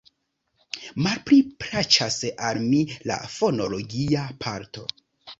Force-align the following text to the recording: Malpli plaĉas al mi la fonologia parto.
Malpli 1.07 1.35
plaĉas 1.63 2.17
al 2.47 2.59
mi 2.69 2.79
la 3.11 3.17
fonologia 3.35 4.23
parto. 4.47 4.87